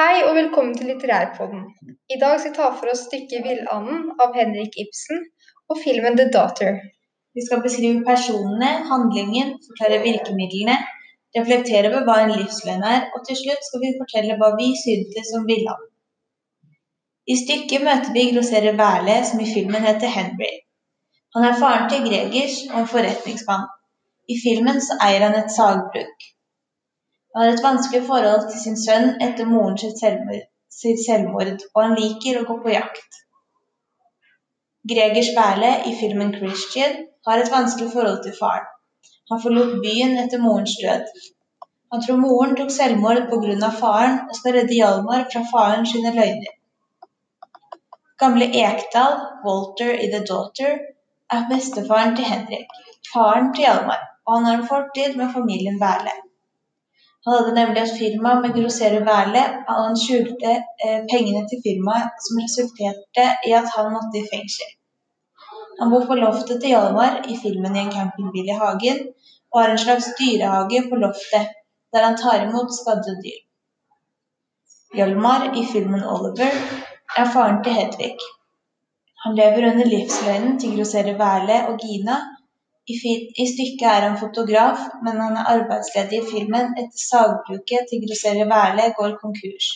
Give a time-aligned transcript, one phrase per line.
[0.00, 1.64] og velkommen til Litterærpodden.
[2.14, 5.18] I dag skal vi ta for oss stykket 'Villanden' av Henrik Ibsen
[5.70, 6.78] og filmen 'The Daughter'.
[7.36, 10.76] Vi skal beskrive personene, handlingen, forklare virkemidlene,
[11.36, 15.34] reflektere over hva en livsløgn er, og til slutt skal vi fortelle hva vi syntes
[15.38, 15.92] om Villanden.
[17.32, 20.52] I stykket møter vi grosserer Wærle, som i filmen heter Henry.
[21.34, 23.68] Han er faren til Gregers og en forretningsmann.
[24.32, 26.31] I filmen så eier han et sagbruk.
[27.34, 32.40] Han har et vanskelig forhold til sin sønn etter moren sitt selvmord, og han liker
[32.40, 33.20] å gå på jakt.
[34.90, 38.66] Gregers Berle i filmen 'Christian' har et vanskelig forhold til faren.
[39.30, 41.06] Han forlot byen etter morens død.
[41.92, 43.70] Han tror moren tok selvmord pga.
[43.82, 46.52] faren, og skal redde Hjalmar fra faren sine løgner.
[48.22, 50.78] Gamle Ekdal, Walter i 'The Daughter',
[51.36, 52.68] er bestefaren til Henrik,
[53.14, 56.14] faren til Hjalmar, og han har en fortid med familien Wærle.
[57.24, 62.16] Han hadde nemlig et firma med grosserer Wærle, og han skjulte eh, pengene til firmaet,
[62.24, 64.72] som resulterte i at han måtte i fengsel.
[65.80, 69.00] Han bor på loftet til Hjalmar i filmen i en campingbil i hagen,
[69.52, 71.54] og har en slags dyrehage på loftet,
[71.92, 73.40] der han tar imot skadde dyr.
[74.98, 76.60] Hjalmar i filmen 'Oliver'
[77.20, 78.16] er faren til Hedvig.
[79.24, 82.16] Han lever under livsløgnen til grosserer Wærle og Gina.
[82.90, 82.94] I,
[83.46, 88.88] stykket er han fotograf, men han er arbeidsledig i filmen etter sagbruket til grosserer Wærle
[88.98, 89.68] går konkurs.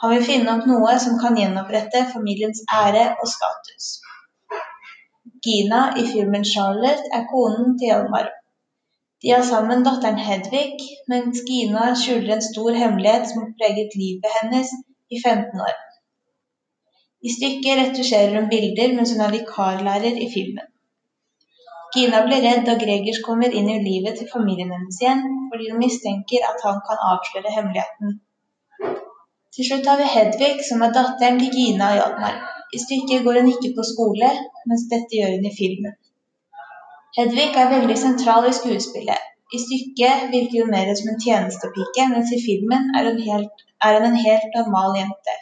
[0.00, 3.92] Han vil finne opp noe som kan gjenopprette familiens ære og status.
[5.46, 8.28] Gina i filmen 'Charlotte' er konen til Hjalmar.
[9.22, 10.78] De har sammen datteren Hedvig,
[11.12, 14.72] mens Gina skjuler en stor hemmelighet som har preget livet hennes
[15.14, 15.76] i 15 år.
[17.26, 20.66] I stykket retusjerer hun bilder mens hun er vikarlærer i filmen.
[21.96, 25.82] Gina blir redd da Gregers kommer inn i livet til familien hennes igjen, fordi hun
[25.82, 28.18] mistenker at han kan avsløre hemmeligheten.
[29.56, 32.42] Til slutt har vi Hedvig, som er datteren til Gina og Hjalmar.
[32.76, 34.28] I stykket går hun ikke på skole,
[34.68, 35.94] mens dette gjør hun i filmen.
[37.16, 39.32] Hedvig er veldig sentral i skuespillet.
[39.56, 43.96] I stykket virker hun mer som en tjenestepike, mens i filmen er hun, helt, er
[43.96, 45.36] hun en helt normal jente.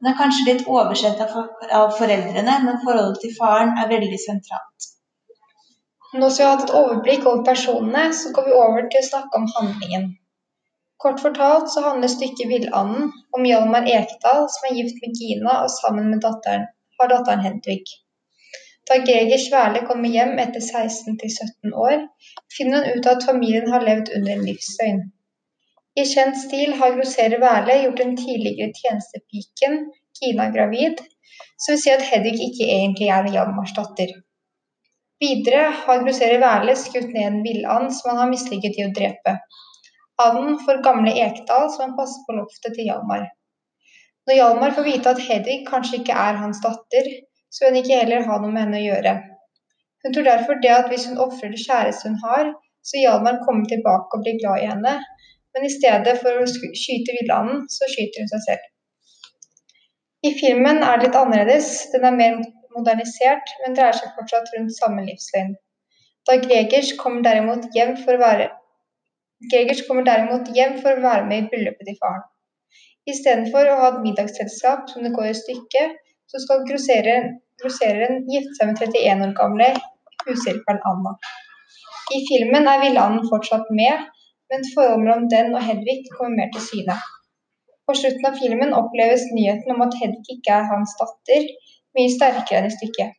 [0.00, 4.69] Hun er kanskje litt oversett av, foreldrene, men forholdet til faren er veldig sentralt.
[6.12, 9.08] Nå som vi har hatt et overblikk over personene, så går vi over til å
[9.08, 10.06] snakke om handlingen.
[11.02, 15.70] Kort fortalt så handler stykket 'Villanden' om Hjalmar Ekdal som er gift med Gina og
[15.74, 16.64] sammen med datteren,
[17.00, 17.84] har datteren Hedvig.
[18.90, 22.02] Da Greger Sverle kommer hjem etter 16-17 år,
[22.56, 25.00] finner hun ut at familien har levd under en livsdøgn.
[26.00, 29.78] I kjent stil har grosserer Wærle gjort den tidligere tjenestepiken
[30.18, 31.04] Gina gravid,
[31.54, 34.12] som vil si at Hedvig ikke egentlig er Hjalmars datter.
[35.20, 39.34] Videre har grosserer Wærle skutt ned en villand som han har mislykket i å drepe.
[40.20, 43.26] Anden for gamle Ekdal, som han passer på loftet til Hjalmar.
[44.28, 47.10] Når Hjalmar får vite at Hedvig kanskje ikke er hans datter,
[47.50, 49.14] så vil han ikke heller ha noe med henne å gjøre.
[50.04, 52.52] Hun tror derfor det at hvis hun ofrer det kjæreste hun har,
[52.86, 54.94] så Hjalmar kommer tilbake og blir glad i henne,
[55.52, 58.68] men i stedet for å skyte villanden, så skyter hun seg selv.
[60.24, 61.68] I filmen er det litt annerledes.
[61.92, 62.40] Den er mer
[62.76, 65.54] modernisert, men dreier seg fortsatt rundt samme livsløgn.
[66.28, 68.50] Da Gregers kommer derimot hjem for å være
[69.50, 72.26] Gregers kommer derimot hjem for å være med i bryllupet til faren.
[73.08, 75.94] Istedenfor å ha et middagsselskap, som det går i stykket,
[76.28, 79.70] så skal grossereren gifte seg med 31 år gamle
[80.26, 81.14] hushjelperen Anna.
[82.12, 84.04] I filmen er villanden fortsatt med,
[84.52, 86.96] men forholdet mellom den og Hedvig kommer mer til syne.
[87.88, 91.48] På slutten av filmen oppleves nyheten om at Hedvig ikke er hans datter,
[91.96, 93.16] mye sterkere enn i stykket.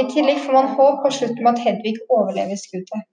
[0.00, 3.06] I tillegg får man håp på slutten med at Hedvig overlever skuddet.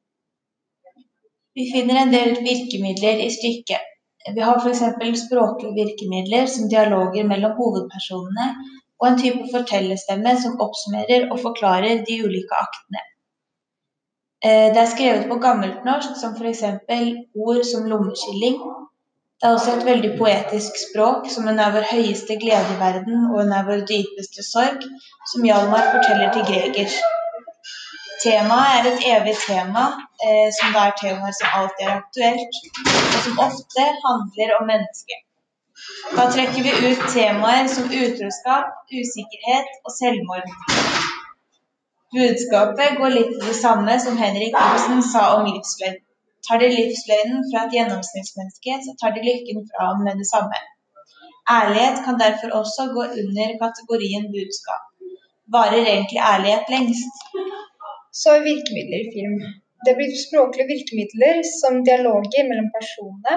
[1.56, 3.90] Vi finner en del virkemidler i stykket.
[4.36, 4.84] Vi har f.eks.
[5.26, 8.48] språklige virkemidler som dialoger mellom hovedpersonene,
[9.02, 13.04] og en type fortellerstemme som oppsummerer og forklarer de ulike aktene.
[14.46, 16.64] Eh, det er skrevet på gammelt norsk, som f.eks.
[17.48, 18.58] ord som lommeskilling.
[19.44, 23.26] Det er også et veldig poetisk språk, som en er vår høyeste glede i verden
[23.32, 24.86] og en er vår dypeste sorg,
[25.32, 26.94] som Hjalmar forteller til Greger.
[28.24, 29.84] Temaet er et evig tema,
[30.28, 32.62] eh, som det er temaer som alltid er aktuelt,
[33.16, 35.20] og som ofte handler om mennesket.
[36.16, 40.48] Da trekker vi ut temaer som utroskap, usikkerhet og selvmord.
[42.16, 46.00] Budskapet går litt til det samme som Henrik Ibsen sa om livsløgn.
[46.48, 50.58] Tar de livsløgnen fra et gjennomsnittsmenneske, så tar de lykken fra ham med det samme.
[51.60, 54.84] Ærlighet kan derfor også gå under kategorien budskap.
[55.56, 57.16] Varer egentlig ærlighet lengst?
[58.20, 59.36] Så er virkemidler i film.
[59.86, 63.36] Det blir språklige virkemidler som dialoger mellom personene.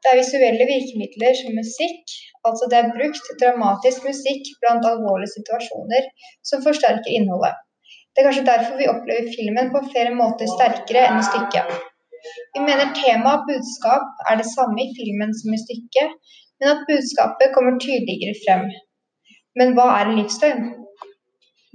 [0.00, 2.02] Det er visuelle virkemidler som musikk,
[2.48, 6.04] altså det er brukt dramatisk musikk blant alvorlige situasjoner,
[6.48, 7.56] som forsterker innholdet.
[8.12, 11.72] Det er kanskje derfor vi opplever filmen på flere måter sterkere enn stykket.
[12.54, 16.16] Vi mener tema og budskap er det samme i filmen som i stykket,
[16.58, 18.66] men at budskapet kommer tydeligere frem.
[19.58, 20.66] Men hva er en livsløgn?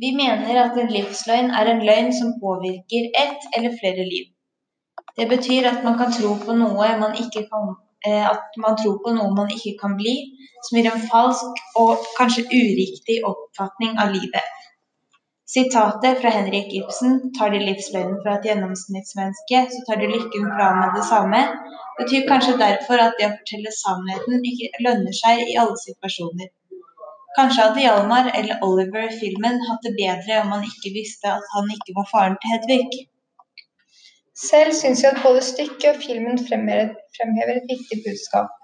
[0.04, 4.28] Vi mener at en livsløgn er en løgn som påvirker ett eller flere liv.
[5.18, 7.74] Det betyr at man kan tro på noe man ikke kan,
[8.08, 10.16] eh, at man tror på noe man ikke kan bli,
[10.64, 14.61] som gir en falsk og kanskje uriktig oppfatning av livet.
[15.54, 20.68] Sitatet fra Henrik Ibsen 'tar de livsløgnen fra et gjennomsnittsmenneske, så tar de lykken fra
[20.78, 21.42] med det samme',
[22.00, 26.50] betyr kanskje derfor at det å fortelle sannheten ikke lønner seg i alle situasjoner.
[27.40, 31.52] Kanskje hadde Hjalmar eller Oliver i filmen hatt det bedre om han ikke visste at
[31.58, 33.04] han ikke var faren til Hedvig.
[34.48, 38.61] Selv syns jeg at både stykket og filmen fremhever et viktig budskap.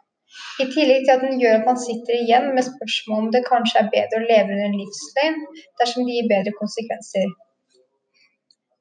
[0.62, 3.82] I tillegg til at den gjør at man sitter igjen med spørsmål om det kanskje
[3.82, 5.44] er bedre å leve under en livsløgn
[5.82, 7.28] dersom det gir bedre konsekvenser.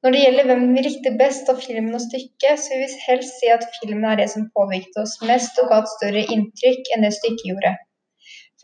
[0.05, 3.39] Når det gjelder hvem vi likte best av filmen og stykket, så vil vi helst
[3.41, 7.05] si at filmen er det som påvirket oss mest og ga et større inntrykk enn
[7.07, 7.73] det stykket gjorde.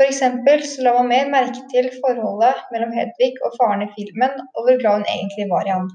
[0.04, 4.66] Eksempel så la man mer merke til forholdet mellom Hedvig og faren i filmen, og
[4.66, 5.92] hvor glad hun egentlig var i han.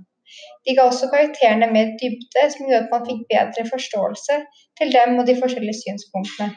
[0.66, 4.38] De ga også karakterene mer dybde, som gjorde at man fikk bedre forståelse
[4.80, 6.54] til dem og de forskjellige synspunktene.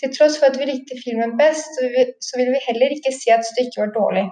[0.00, 1.76] Til tross for at vi likte filmen best,
[2.26, 4.24] så vil vi heller ikke si at stykket var dårlig.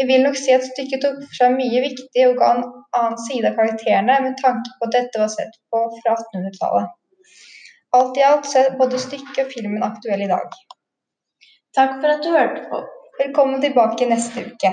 [0.00, 2.64] Vi vil nok si at stykket tok for seg mye viktig og ga en
[2.98, 6.92] annen side av karakterene med tanke på at dette var sett på fra 1800-tallet.
[7.98, 10.56] Alt i alt så er både stykket og filmen aktuell i dag.
[11.76, 12.80] Takk for at du hørte på.
[13.20, 14.72] Velkommen tilbake neste uke.